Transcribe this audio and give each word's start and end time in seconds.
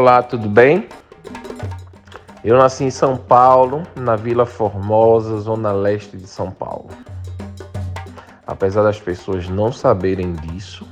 Olá, 0.00 0.22
tudo 0.22 0.48
bem? 0.48 0.86
Eu 2.44 2.56
nasci 2.56 2.84
em 2.84 2.90
São 2.90 3.16
Paulo, 3.16 3.82
na 3.96 4.14
Vila 4.14 4.46
Formosa, 4.46 5.40
zona 5.40 5.72
leste 5.72 6.16
de 6.16 6.28
São 6.28 6.52
Paulo. 6.52 6.86
Apesar 8.46 8.84
das 8.84 9.00
pessoas 9.00 9.48
não 9.48 9.72
saberem 9.72 10.34
disso 10.34 10.86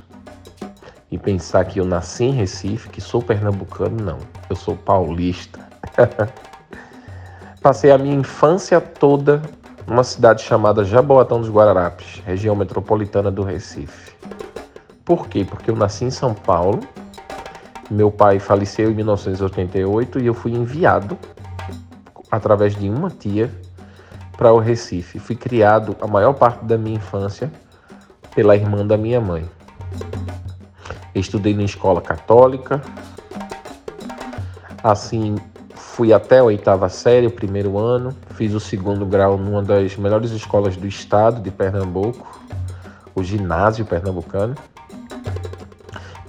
e 1.09 1.17
pensar 1.17 1.63
que 1.63 1.79
eu 1.79 1.85
nasci 1.85 2.25
em 2.25 2.33
Recife, 2.33 2.89
que 2.89 2.99
sou 2.99 3.21
pernambucano, 3.21 3.95
não. 3.95 4.17
Eu 4.49 4.57
sou 4.57 4.75
paulista. 4.75 5.57
Passei 7.63 7.91
a 7.91 7.97
minha 7.97 8.17
infância 8.17 8.81
toda 8.81 9.41
numa 9.87 10.03
cidade 10.03 10.43
chamada 10.43 10.83
Jaboatão 10.83 11.39
dos 11.39 11.49
Guararapes, 11.49 12.21
região 12.25 12.57
metropolitana 12.57 13.31
do 13.31 13.41
Recife. 13.41 14.11
Por 15.05 15.29
quê? 15.29 15.45
Porque 15.49 15.71
eu 15.71 15.77
nasci 15.77 16.03
em 16.03 16.11
São 16.11 16.33
Paulo 16.33 16.81
meu 17.89 18.11
pai 18.11 18.39
faleceu 18.39 18.91
em 18.91 18.93
1988 18.95 20.19
e 20.19 20.25
eu 20.25 20.33
fui 20.33 20.51
enviado 20.53 21.17
através 22.29 22.75
de 22.75 22.89
uma 22.89 23.09
tia 23.09 23.49
para 24.37 24.51
o 24.51 24.59
Recife. 24.59 25.19
Fui 25.19 25.35
criado 25.35 25.95
a 26.01 26.07
maior 26.07 26.33
parte 26.33 26.63
da 26.65 26.77
minha 26.77 26.97
infância 26.97 27.51
pela 28.35 28.55
irmã 28.55 28.85
da 28.85 28.97
minha 28.97 29.19
mãe. 29.19 29.49
Estudei 31.15 31.55
na 31.55 31.63
escola 31.63 32.01
católica. 32.01 32.81
Assim, 34.83 35.35
fui 35.73 36.13
até 36.13 36.39
a 36.39 36.43
oitava 36.43 36.87
série, 36.89 37.25
o 37.25 37.31
primeiro 37.31 37.77
ano. 37.77 38.15
Fiz 38.35 38.53
o 38.53 38.59
segundo 38.59 39.05
grau 39.05 39.37
numa 39.37 39.63
das 39.63 39.97
melhores 39.97 40.31
escolas 40.31 40.77
do 40.77 40.85
estado 40.85 41.41
de 41.41 41.49
Pernambuco, 41.49 42.39
o 43.15 43.23
ginásio 43.23 43.83
pernambucano. 43.83 44.53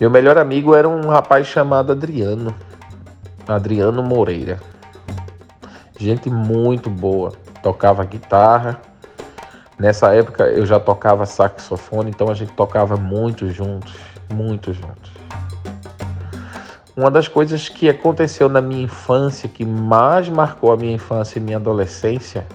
Meu 0.00 0.08
melhor 0.08 0.38
amigo 0.38 0.76
era 0.76 0.88
um 0.88 1.08
rapaz 1.08 1.48
chamado 1.48 1.90
Adriano. 1.90 2.54
Adriano 3.48 4.00
Moreira. 4.00 4.60
Gente 5.98 6.30
muito 6.30 6.88
boa. 6.88 7.32
Tocava 7.64 8.04
guitarra. 8.04 8.80
Nessa 9.76 10.14
época 10.14 10.44
eu 10.44 10.64
já 10.64 10.78
tocava 10.78 11.26
saxofone, 11.26 12.10
então 12.10 12.30
a 12.30 12.34
gente 12.34 12.52
tocava 12.52 12.96
muito 12.96 13.50
juntos, 13.50 13.92
muito 14.32 14.72
juntos. 14.72 15.10
Uma 16.96 17.10
das 17.10 17.26
coisas 17.26 17.68
que 17.68 17.88
aconteceu 17.88 18.48
na 18.48 18.60
minha 18.60 18.82
infância, 18.82 19.48
que 19.48 19.64
mais 19.64 20.28
marcou 20.28 20.72
a 20.72 20.76
minha 20.76 20.92
infância 20.92 21.40
e 21.40 21.42
minha 21.42 21.56
adolescência, 21.56 22.46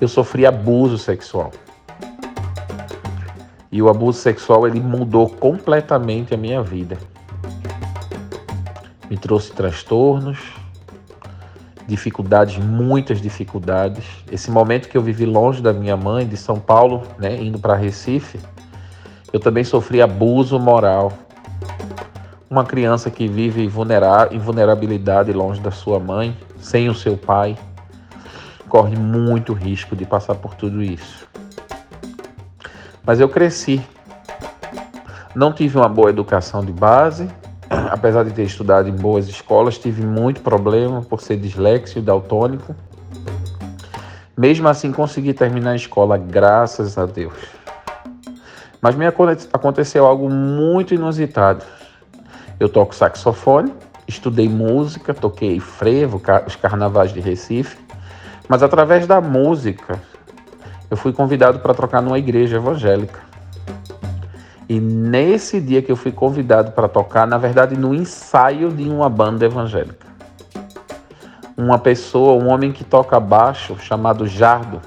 eu 0.00 0.08
sofri 0.08 0.44
abuso 0.44 0.98
sexual. 0.98 1.52
E 3.72 3.80
o 3.80 3.88
abuso 3.88 4.18
sexual 4.18 4.66
ele 4.66 4.80
mudou 4.80 5.28
completamente 5.28 6.34
a 6.34 6.36
minha 6.36 6.62
vida. 6.62 6.98
Me 9.08 9.16
trouxe 9.16 9.52
transtornos, 9.52 10.38
dificuldades, 11.86 12.56
muitas 12.56 13.20
dificuldades. 13.20 14.04
Esse 14.30 14.50
momento 14.50 14.88
que 14.88 14.96
eu 14.96 15.02
vivi 15.02 15.26
longe 15.26 15.60
da 15.60 15.72
minha 15.72 15.96
mãe, 15.96 16.26
de 16.26 16.36
São 16.36 16.58
Paulo, 16.58 17.02
né, 17.18 17.36
indo 17.42 17.58
para 17.58 17.74
Recife, 17.74 18.40
eu 19.32 19.38
também 19.38 19.64
sofri 19.64 20.00
abuso 20.02 20.58
moral. 20.58 21.12
Uma 22.48 22.64
criança 22.64 23.10
que 23.10 23.28
vive 23.28 23.62
em 23.62 24.38
vulnerabilidade 24.38 25.32
longe 25.32 25.60
da 25.60 25.70
sua 25.70 26.00
mãe, 26.00 26.36
sem 26.58 26.88
o 26.88 26.94
seu 26.94 27.16
pai, 27.16 27.56
corre 28.68 28.96
muito 28.96 29.52
risco 29.52 29.94
de 29.94 30.04
passar 30.04 30.34
por 30.34 30.54
tudo 30.54 30.82
isso. 30.82 31.28
Mas 33.10 33.18
eu 33.18 33.28
cresci. 33.28 33.84
Não 35.34 35.52
tive 35.52 35.76
uma 35.76 35.88
boa 35.88 36.10
educação 36.10 36.64
de 36.64 36.70
base, 36.70 37.28
apesar 37.90 38.24
de 38.24 38.30
ter 38.30 38.44
estudado 38.44 38.88
em 38.88 38.94
boas 38.94 39.26
escolas, 39.26 39.76
tive 39.76 40.06
muito 40.06 40.40
problema 40.42 41.02
por 41.02 41.20
ser 41.20 41.36
dislexo 41.36 41.98
e 41.98 42.00
daltônico. 42.02 42.72
Mesmo 44.38 44.68
assim, 44.68 44.92
consegui 44.92 45.34
terminar 45.34 45.72
a 45.72 45.74
escola, 45.74 46.16
graças 46.16 46.96
a 46.96 47.04
Deus. 47.04 47.34
Mas 48.80 48.94
me 48.94 49.04
aconteceu 49.04 50.06
algo 50.06 50.30
muito 50.30 50.94
inusitado. 50.94 51.64
Eu 52.60 52.68
toco 52.68 52.94
saxofone, 52.94 53.74
estudei 54.06 54.48
música, 54.48 55.12
toquei 55.12 55.58
frevo, 55.58 56.22
os 56.46 56.54
carnavais 56.54 57.12
de 57.12 57.18
Recife, 57.18 57.76
mas 58.48 58.62
através 58.62 59.04
da 59.04 59.20
música 59.20 60.00
eu 60.90 60.96
fui 60.96 61.12
convidado 61.12 61.60
para 61.60 61.72
tocar 61.72 62.02
numa 62.02 62.18
igreja 62.18 62.56
evangélica. 62.56 63.20
E 64.68 64.78
nesse 64.78 65.60
dia 65.60 65.82
que 65.82 65.90
eu 65.90 65.96
fui 65.96 66.12
convidado 66.12 66.72
para 66.72 66.88
tocar, 66.88 67.26
na 67.26 67.38
verdade, 67.38 67.76
no 67.76 67.94
ensaio 67.94 68.70
de 68.70 68.88
uma 68.88 69.08
banda 69.08 69.44
evangélica, 69.44 70.06
uma 71.56 71.78
pessoa, 71.78 72.42
um 72.42 72.48
homem 72.48 72.72
que 72.72 72.84
toca 72.84 73.18
baixo, 73.18 73.76
chamado 73.78 74.26
Jardo, 74.26 74.80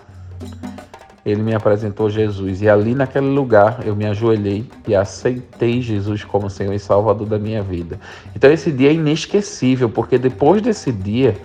ele 1.25 1.41
me 1.41 1.53
apresentou 1.53 2.09
Jesus. 2.09 2.61
E 2.61 2.69
ali 2.69 2.95
naquele 2.95 3.27
lugar 3.27 3.79
eu 3.85 3.95
me 3.95 4.05
ajoelhei 4.05 4.69
e 4.87 4.95
aceitei 4.95 5.81
Jesus 5.81 6.23
como 6.23 6.49
Senhor 6.49 6.73
e 6.73 6.79
Salvador 6.79 7.27
da 7.27 7.39
minha 7.39 7.61
vida. 7.61 7.99
Então 8.35 8.51
esse 8.51 8.71
dia 8.71 8.89
é 8.89 8.93
inesquecível, 8.93 9.89
porque 9.89 10.17
depois 10.17 10.61
desse 10.61 10.91
dia, 10.91 11.37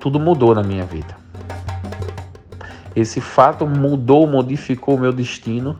tudo 0.00 0.18
mudou 0.18 0.54
na 0.54 0.62
minha 0.62 0.84
vida. 0.84 1.16
Esse 2.94 3.20
fato 3.20 3.66
mudou, 3.66 4.26
modificou 4.26 4.96
o 4.96 5.00
meu 5.00 5.12
destino, 5.12 5.78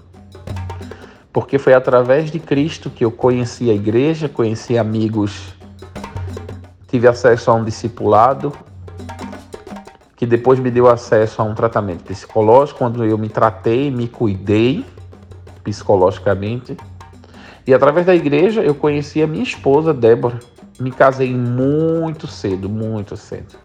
porque 1.33 1.59
foi 1.59 1.75
através 1.75 2.31
de 2.31 2.39
Cristo 2.39 2.91
que 2.91 3.05
eu 3.05 3.11
conheci 3.11 3.71
a 3.71 3.75
igreja, 3.75 4.29
conheci 4.29 4.79
amigos, 4.79 5.55
tive 6.89 7.09
acesso 7.09 7.51
a 7.51 7.55
um 7.55 7.65
discipulado, 7.65 8.53
que 10.17 10.27
depois 10.27 10.59
me 10.59 10.71
deu 10.71 10.89
acesso 10.89 11.43
a 11.43 11.45
um 11.45 11.55
tratamento 11.55 12.05
psicológico, 12.05 12.79
quando 12.79 13.05
eu 13.05 13.19
me 13.19 13.29
tratei, 13.29 13.91
me 13.91 14.07
cuidei 14.07 14.85
psicologicamente. 15.65 16.77
E 17.67 17.73
através 17.73 18.07
da 18.07 18.15
igreja 18.15 18.63
eu 18.63 18.75
conheci 18.75 19.23
a 19.23 19.27
minha 19.27 19.43
esposa, 19.43 19.93
Débora. 19.93 20.39
Me 20.79 20.91
casei 20.91 21.35
muito 21.35 22.27
cedo, 22.27 22.69
muito 22.69 23.17
cedo. 23.17 23.57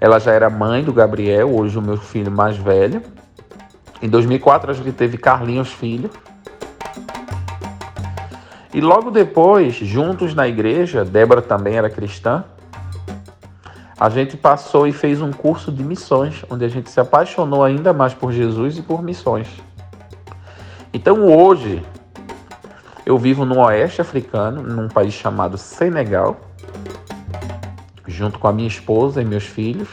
Ela 0.00 0.18
já 0.18 0.32
era 0.32 0.48
mãe 0.48 0.82
do 0.82 0.94
Gabriel, 0.94 1.54
hoje 1.54 1.78
o 1.78 1.82
meu 1.82 1.98
filho 1.98 2.32
mais 2.32 2.56
velho. 2.56 3.02
Em 4.00 4.08
2004 4.08 4.70
a 4.70 4.74
gente 4.74 4.92
teve 4.92 5.18
Carlinhos 5.18 5.70
filho. 5.70 6.10
E 8.72 8.80
logo 8.80 9.10
depois, 9.10 9.74
juntos 9.74 10.34
na 10.34 10.48
igreja, 10.48 11.04
Débora 11.04 11.42
também 11.42 11.76
era 11.76 11.90
cristã. 11.90 12.44
A 13.98 14.08
gente 14.08 14.38
passou 14.38 14.86
e 14.86 14.92
fez 14.92 15.20
um 15.20 15.30
curso 15.30 15.70
de 15.70 15.84
missões, 15.84 16.46
onde 16.48 16.64
a 16.64 16.68
gente 16.68 16.90
se 16.90 16.98
apaixonou 16.98 17.62
ainda 17.62 17.92
mais 17.92 18.14
por 18.14 18.32
Jesus 18.32 18.78
e 18.78 18.82
por 18.82 19.02
missões. 19.02 19.48
Então 20.94 21.26
hoje 21.26 21.82
eu 23.04 23.18
vivo 23.18 23.44
no 23.44 23.58
oeste 23.58 24.00
africano, 24.00 24.62
num 24.62 24.88
país 24.88 25.12
chamado 25.12 25.58
Senegal 25.58 26.40
junto 28.20 28.38
com 28.38 28.46
a 28.46 28.52
minha 28.52 28.68
esposa 28.68 29.22
e 29.22 29.24
meus 29.24 29.44
filhos. 29.44 29.88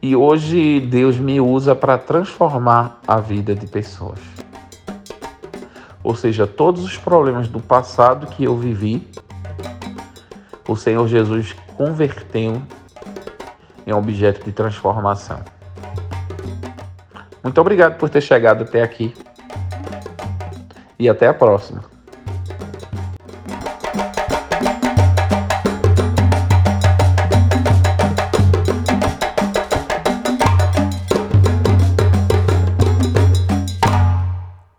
E 0.00 0.14
hoje 0.14 0.78
Deus 0.78 1.18
me 1.18 1.40
usa 1.40 1.74
para 1.74 1.98
transformar 1.98 3.00
a 3.04 3.18
vida 3.18 3.52
de 3.52 3.66
pessoas. 3.66 4.20
Ou 6.04 6.14
seja, 6.14 6.46
todos 6.46 6.84
os 6.84 6.96
problemas 6.96 7.48
do 7.48 7.58
passado 7.58 8.28
que 8.28 8.44
eu 8.44 8.56
vivi, 8.56 9.08
o 10.68 10.76
Senhor 10.76 11.08
Jesus 11.08 11.52
converteu 11.76 12.62
em 13.84 13.92
objeto 13.92 14.44
de 14.44 14.52
transformação. 14.52 15.40
Muito 17.42 17.60
obrigado 17.60 17.98
por 17.98 18.08
ter 18.08 18.20
chegado 18.20 18.62
até 18.62 18.82
aqui. 18.82 19.12
E 20.96 21.08
até 21.08 21.26
a 21.26 21.34
próxima. 21.34 21.97